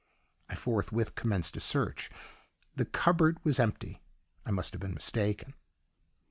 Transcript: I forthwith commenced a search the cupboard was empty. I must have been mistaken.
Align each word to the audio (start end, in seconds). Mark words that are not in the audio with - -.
I 0.49 0.55
forthwith 0.55 1.13
commenced 1.13 1.55
a 1.57 1.59
search 1.59 2.09
the 2.75 2.85
cupboard 2.85 3.37
was 3.45 3.59
empty. 3.59 4.01
I 4.47 4.49
must 4.49 4.73
have 4.73 4.81
been 4.81 4.95
mistaken. 4.95 5.53